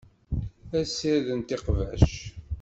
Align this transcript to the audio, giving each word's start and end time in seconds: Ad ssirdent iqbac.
Ad 0.77 0.85
ssirdent 0.89 1.55
iqbac. 1.55 2.07